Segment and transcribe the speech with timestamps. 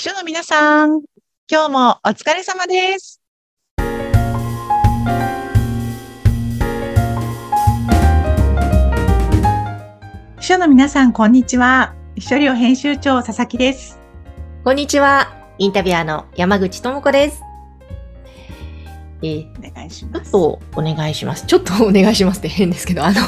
[0.00, 1.02] 秘書の皆さん、
[1.46, 3.20] 今日もお疲れ様です。
[10.40, 11.94] 秘書の皆さん、こんにちは。
[12.14, 13.98] 秘書寮編集長、佐々木です。
[14.64, 15.34] こんにちは。
[15.58, 17.42] インタビュアーの山口智子です。
[19.20, 20.28] えー、お願いしちょます。
[20.28, 21.44] っとお願いします。
[21.44, 23.20] ちょっとお願いしますって変ですけど、あの、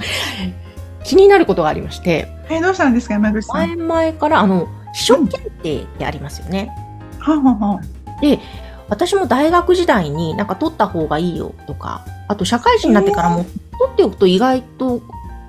[1.04, 3.76] 気になることがありまして、はい、どうしたんですか、山口さん。
[3.86, 4.66] 前々から、あの、
[4.96, 6.70] 秘書検定ってありますよね。
[7.18, 7.80] ははは
[8.22, 8.40] で、
[8.88, 13.44] 私も大学時代になんか取った方がいいよとか、あと社会人になってからも
[13.78, 15.02] 取っておくと意外と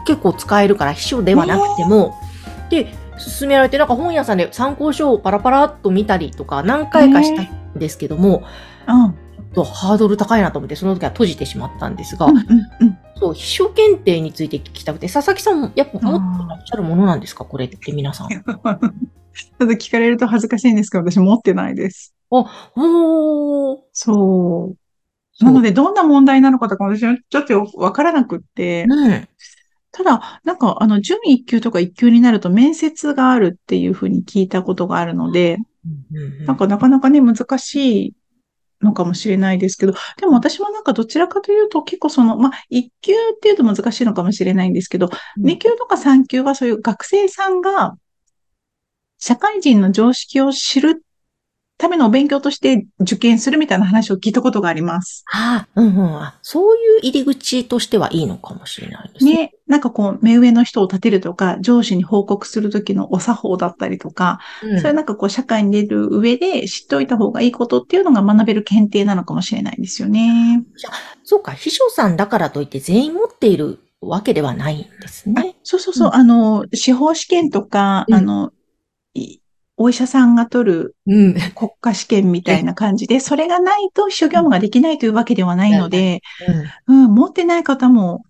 [0.06, 2.16] 結構使えるから秘書ではなくても、
[2.70, 2.94] で、
[3.40, 8.44] 勧められてなんか本屋さんで参考書をパラパラっと見たりとか何回かしたんですけども、
[8.88, 9.14] うん。
[9.54, 12.44] ちょっとハードル高いなと思ってその時は閉じてしまったんですが、うん、うん、
[12.82, 12.98] うん。
[13.16, 17.44] そう、秘書検定について聞きたくて、佐々木さんもやっぱ持ってらっしゃるものなんですか？
[17.46, 18.28] これって皆さん。
[19.38, 22.14] ちょっと聞かれると恥ずかしいんですけど、私持ってないです。
[22.76, 23.80] おー。
[23.94, 25.44] そう。
[25.44, 29.30] なので、どんな問題なのかとか、私はちょっとわからなくって、ね
[29.92, 35.58] ただ、なんか、あの、準1級とか1級になると面接があるっていうふうに聞いたことがあるので、
[36.46, 38.14] なんかなかなかね、難しい
[38.82, 47.96] のかもしれないですけど、でも私はなんかどちらかというと結構その、まあ、1級っていうと難しいのかもしれないんですけど、うん2級とか3級はそういう学生さんが、
[49.18, 51.04] 社会人の常識を知る
[51.78, 55.24] ためのお勉強として受験するみたいな話を聞いたことがあります。
[55.32, 56.16] ああ、うんうん。
[56.18, 59.34] あそういう入り口としてはいいのかもしれないですね。
[59.34, 70.64] ね、なんかこう、目上の人を立てるとか、上司に報告するときのお作法だったりとか、うんそういうなんかこう、社会に出る上で知っておいた方がいいことっていうのが学べる検定なのかもしれないですよね。
[71.24, 75.56] そうか、秘書さんだからといって全員持っているわけではないんですあね。
[75.64, 78.52] そうそうそう、うんあの、司法試験とか、うんあの、い
[79.78, 81.36] お医者さんが取るうん。
[81.56, 86.22] 国家試験みたいな感じで、それがないと秘書業務ができないというわけではないので、
[86.88, 88.24] うん、持ってない方も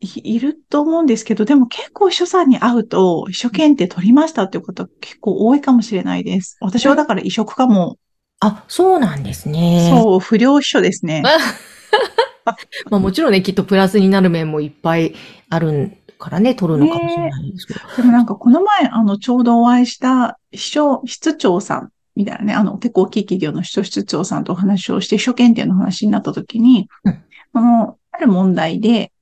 [0.00, 6.56] いいると思うんですけど、でも結構秘書さんに会うと、秘書検定取りましたっていう方結構多いかもしれないです。
[6.60, 7.96] 私はだから異職かも、
[8.40, 9.88] あ、そうなんですね。
[9.90, 11.22] そう、不良秘書ですね。
[12.90, 15.14] まあもちろんね、きっとプラスになる面もいっぱい
[15.48, 17.80] あるからね、取るのかもしれないですけど。
[17.96, 27.22] でもなんかこの前、あの、ちょうどお会いした秘書室長さんみたいなね、あの、結構大きい企業の秘書室長さんとお話をして、秘書検定の話になった時に、うん
[27.52, 29.12] この、ある問題で、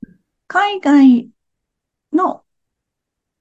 [0.47, 1.29] 海外
[2.11, 2.43] の、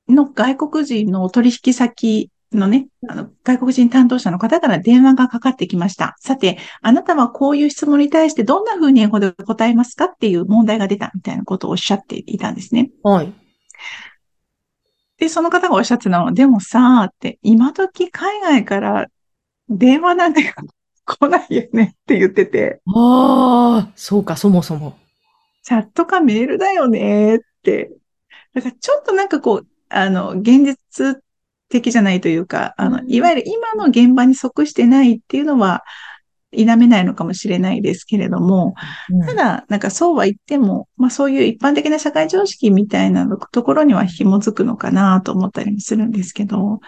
[0.09, 6.15] の外国人の取引先のね、あの、外国人担当者の方から電話がかかってきました。
[6.21, 12.91] さて、あなたはこういう質問に対してどんな風に英語で答えますかっていう問題が出たみたいなことをおっしゃっていたんですね。
[13.03, 13.33] はい。
[15.19, 19.07] で、その方がおっしゃってたのは、でもさ、って、今時海外から
[19.69, 20.53] 電話なんて
[21.05, 24.99] 来ないよねって言ってて、ああ、そうか、そもそも。
[25.63, 27.91] チャットかメールだよねって。
[28.55, 31.23] だからちょっとなんかこう、あの、現実
[31.69, 35.85] 的じゃないというか、あの、うんいわゆる今の現場に即してないっていうのは、
[36.55, 38.75] 否めないのかもしれないですけれども、
[39.11, 39.27] うん。
[39.27, 46.81] ただ、なんかそうは言っても、まあそういう一般的な社会常識みたいなところには紐づくのかなと思ったりもするんですけど、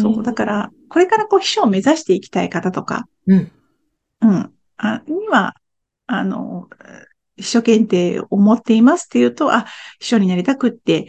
[0.00, 3.50] そう、だから、これからこう秘書を目指していきたい方とか、うん。
[4.22, 5.54] うん、あには、
[6.06, 6.68] あの、
[7.36, 9.66] 秘書検定を持っていますっていうと、あ、
[10.00, 11.08] 秘書になりたくって、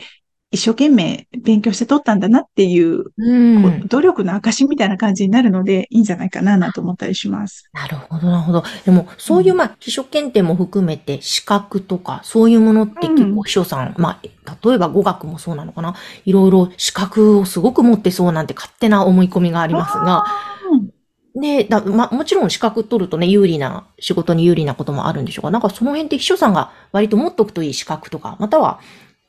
[0.50, 3.64] 一生懸命勉強して取ったんだなっていう、うん。
[3.64, 7.70] こう努力の証みたいな感じになるので、いいんじゃないかな、なんて思ったりします。
[7.74, 8.64] なるほど、なるほど。
[8.86, 15.96] でも、そういう、まあ、秘書検定も含めて、資格とか、そういうものって結構秘書さん、まあ、例えば語学もそうなのかな。
[16.24, 20.24] いろいろ資格をすごく持ってそうなんて勝手な思い込みがありますが、
[20.72, 20.90] うん
[21.38, 28.80] ねだ、まあ、もちろん資格取るとね、有利な、仕事に有利なこともあるんでしょうが、なんかその辺って秘書さんが割と持っとくといい資格とか、または、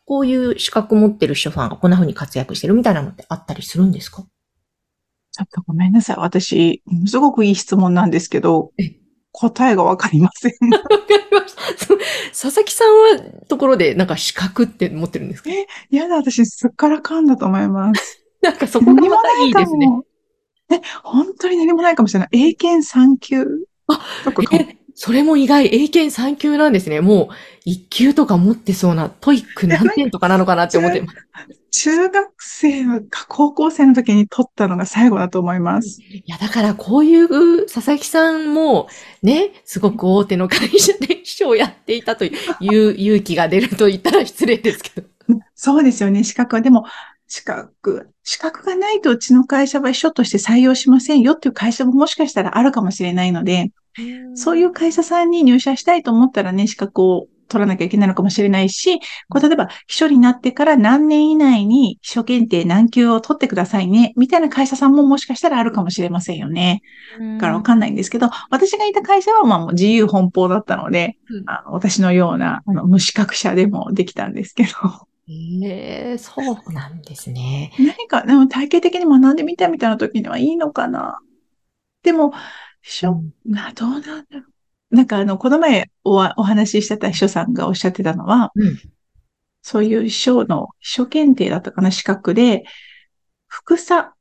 [0.08, 4.22] こういう資格持ってる秘書さんがこんな風に活躍してるみたいなのってあったりするんですか？
[5.32, 6.16] ちょっとごめんなさい。
[6.16, 8.96] 私、すごくいい質問なんですけどえ、
[9.32, 10.52] 答えがわかりません。
[10.72, 11.62] わかりました。
[12.32, 15.50] そ佐々木さんは、ところで、なんか資格って持ってるんですか？
[15.50, 18.24] いやだ、私、すっからかんだと思います。
[18.40, 19.86] なんかそこが何もまたないいですね。
[19.88, 20.04] も。
[20.72, 22.28] え、本当に何もないかもしれない。
[22.32, 23.44] 英検3級
[23.88, 24.62] あとかかも。
[24.62, 27.00] え、それも意外、英検3級なんですね。
[27.00, 27.30] も
[27.66, 31.18] う、1級とか持ってそうな、 TOEIC 何点とかなのかなって思ってます。
[31.70, 36.02] 中学生か高校生の時に取ったのが最後だと思います。
[36.02, 38.88] いや、だからこういう佐々木さんも、
[39.22, 45.06] ね、すごく大手の会社で秘書をやっていたという勇気が出ると言ったら失礼ですけど。
[45.54, 46.60] そうですよね、資格は。
[46.60, 46.86] でも、
[47.28, 53.70] 資格、資格がないとうちの会社は秘書として採用しませんよっていう会社ももしかしたらあるかもしれないので、
[54.34, 66.82] そういう会社さんに入社したいと思ったらね、資格を取らなきゃいけないのかもしれないし、こう例えば秘書になってから何年以内に秘書検定何級を取ってくださいね、みたいな会社さんももしかしたらあるかもしれませんよね。
[67.18, 74.70] だからわかんないんですけど、私がいた会社はまあもう自由奔放だったので、うんあの私のようなあの無資格者でもできたんですけど、
[75.30, 77.72] ええそうなんですね。
[77.78, 81.20] 何か、でも体系的に学んでみたみたいな時にはいいのかな。
[82.02, 82.32] でも、
[82.88, 84.96] 秘書、な、どうなんだろう。
[84.96, 88.78] なんかあの、この前おわお話ししてた秘書さんがおっしゃってたのは、うん
[89.60, 92.62] そういう秘書の、秘書検定だったかな、資格で、
[93.48, 94.12] 副差っ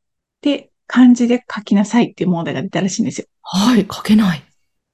[0.41, 3.27] て漢字で書きなさいっていう問題が出たらしいんですよ。
[3.43, 4.43] はい、書けない。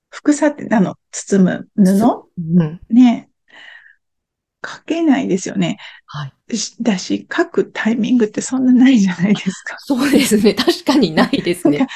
[0.09, 2.27] 副差ってあの、包む布？
[2.37, 2.81] うん。
[2.89, 3.29] ね。
[4.63, 5.77] 書けないですよね。
[6.05, 6.57] はい。
[6.57, 9.75] しだし、書くタイミングってそんなないじゃないですか。
[9.79, 10.53] そうですね。
[10.53, 11.87] 確かにないですね。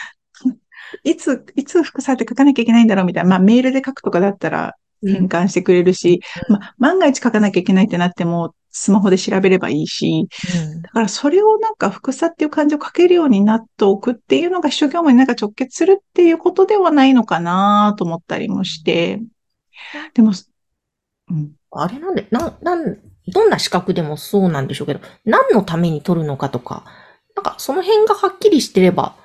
[1.03, 3.29] いつ、いつ副差って書かなきゃいけないんだろうみたいな。
[3.29, 10.27] まあ、メールで書くとかだったら変換してくれるし、うんまあ、万が一書かなきゃいけないってなっても、スマホで調べればいいし、
[10.65, 19.19] うんだからそれをなんか副差っていう漢字を書けるようになっておくっていうのが秘書業務になんか直結するっていうことではないのかなと思ったりもして。
[20.13, 20.31] でも、
[21.29, 26.85] うん、あれなんで、なん、なん、どんな資格でもそうなんでしょうけど、何のために取るのかとか、
[27.35, 29.15] なんかその辺がはっきりしてれば、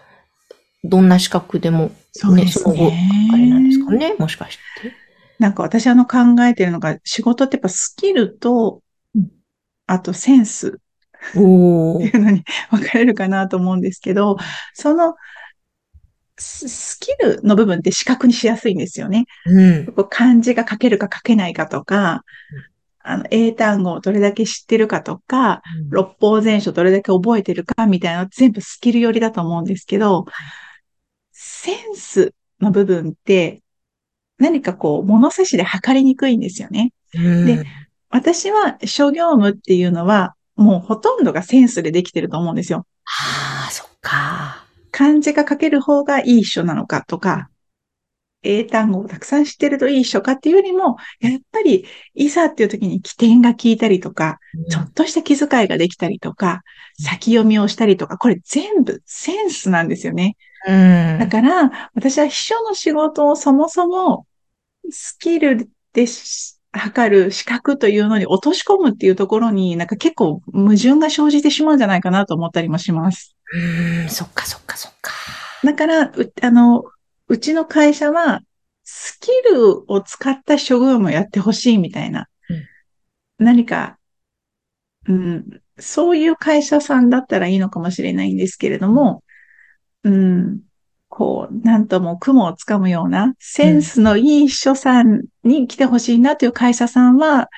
[0.84, 2.92] どんな資格でも、そうですねその後
[3.32, 4.92] あれなんですかね、もしかして。
[5.38, 8.80] なんか私あの考えてるのが仕事ってやっぱスキルと
[9.14, 9.28] うん、
[9.86, 10.78] あとセンス。
[11.30, 14.36] っていうのに分かれるかなと思うんですけど、
[14.74, 15.14] その
[16.36, 19.26] ススキルの部分って視覚にしやすいんですよね。
[19.46, 19.94] うん。
[20.10, 22.24] 漢字が書けるか書けないかとか
[23.04, 30.26] うん、あの、英単語をどれだけ知ってるかとか、六法全書どれだけ覚えてるかみたいなの全部スキル寄りだと思うんですけど、
[31.62, 33.62] センスの部分って
[34.38, 36.92] 何かこう物差しで測りにくいんですよね。
[37.14, 37.64] うんで
[38.10, 42.84] 私は諸業務っていうのはもうほとんどがセンスでできてると思うんですよ。
[43.04, 44.66] ああ、そっか。
[44.90, 47.48] 漢字が書ける方がいい書なのかとか、
[48.42, 56.60] 英単語をたくさん知ってるといい書かっていうよりも、やっぱりいざっていう時に起点が効いたりとか、ちょっとした気遣いができたりとか、うん
[57.04, 60.36] 先読みをしたりとか、これ全部センスなんですよね。
[60.66, 61.18] うん。
[61.18, 64.26] だから、私は秘書の仕事をそもそも
[64.90, 73.36] スキルでし測る資格というのに落とし込むっていうところになんか結構矛盾が生じてしまうんじゃないかなと思ったりもします。
[73.54, 75.12] うん、そっかそっかそっか。
[75.62, 76.84] だから、うあの、
[77.28, 78.40] うちの会社は
[78.84, 82.28] スキルを使った処遇もやってほしいみたいな。
[83.38, 83.98] 何か、
[85.08, 89.22] うん、そういう会社さんだったらいいのかもしれないんですけれども、
[90.04, 90.60] うん、
[91.08, 97.48] こう、なんとも雲をつかむような、センスのいい秘書さんに来てほしいなという会社さんは、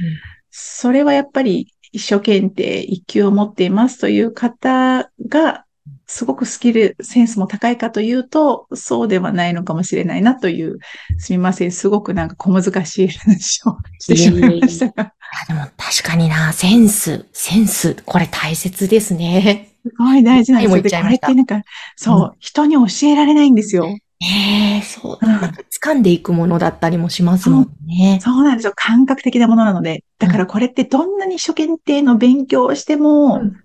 [0.51, 5.65] それはやっぱり秘書検定一級を持っていますという方が、
[6.07, 10.79] すごくスキル、センスも高いかというと、そうではないのかもしれないなという、
[11.19, 15.13] すみません、すごくなんか小難しい話をしてしまいましたが、いや、
[15.49, 19.74] でも確かにな、センス、センス、これ大切ですね。
[19.85, 20.83] すごい大事なんですよ。
[20.83, 21.63] で、これってなんか、
[21.97, 23.87] そう、人に教えられないんですよ。
[23.87, 25.19] ねえ、そう。
[25.21, 28.19] うんなんか掴んでいくものだったりもしますもんね。
[28.23, 28.73] そうなんですよ。
[28.75, 30.03] 感覚的なものなので。
[30.19, 33.65] だからこれってどんなに初検定の勉強をしても、うん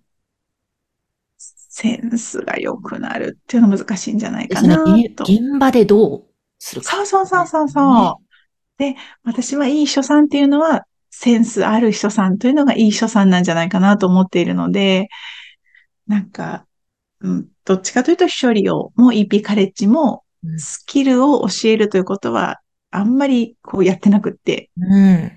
[1.72, 4.96] センスが良くなるっていうのは難しいんじゃないですねかな。
[5.16, 5.24] と。
[5.24, 6.24] 現場でどう
[6.58, 6.92] するか。
[6.92, 8.30] そうそうそうそうそう。
[8.78, 15.08] で、私はいい秘書さんっていうのは、センスある秘書さんというのがいい秘書さんなんじゃないかなと思っているので、
[16.10, 16.66] なんか、
[17.22, 22.60] うん、どっちかというと、秘書利用も EP カレッジもうんスキルを教えるということは、
[22.92, 25.32] あんまりこうやってなくって、うん。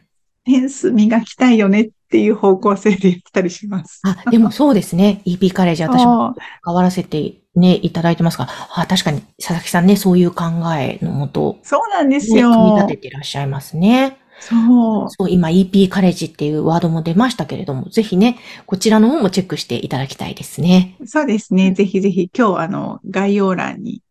[0.46, 4.00] センス磨きたいよねっていう方向性でやってたりします。
[4.04, 5.22] あ、でもそうですね。
[5.26, 10.44] EP カレッジ私もそう関わらせてね、いただいてますから、あ、確かに佐々木さんね、そういう考
[10.76, 12.50] えのもと、そうなんですね、よ。
[12.50, 14.16] 組み立てていらっしゃいますね。
[14.42, 15.10] そう。
[15.10, 20.96] そう、今 EP カレッジっていうワードも出ましたけれども、ぜひね、こちらの方もチェックしていただきたいですね。
[21.06, 21.72] そうですね。
[21.72, 24.02] ぜひぜひ今日あの概要欄に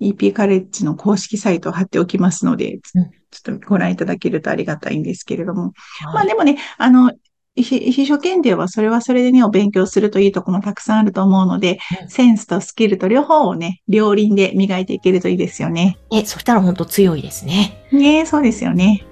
[0.00, 5.72] EP カレッジの公式サイトを貼っておきますので、うんちょっとご覧いただけるとありがたいんですけれども。
[6.02, 7.12] まはいあでもね、あの、
[7.54, 15.96] ひ秘書検定はそれはそれでね、お勉強するといいところもたくさんあると思うので、うんセンスとスキルと両方をね、両輪で磨いていけるといいですよね。
[16.12, 17.86] え、そしたら本当強いですね。
[17.92, 19.06] ねそうですよね。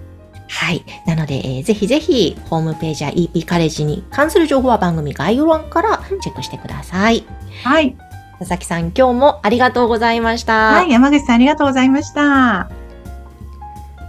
[0.49, 0.85] はい。
[1.07, 7.25] なので、えーぜひぜひ、ホームページや EP カレッジに関する情報は番組概要欄からチェックしてください。
[7.64, 7.97] はい。
[8.38, 10.73] 佐々木さん、今日もありがとうございました。
[10.73, 10.90] はい。
[10.90, 12.71] 山口さんありがとうございました。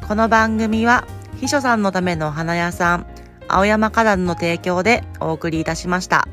[0.08, 1.05] この番組は
[1.39, 3.05] 秘書さんのためのお花屋さん
[3.48, 6.27] 青山花壇の提供でお送りいたしました。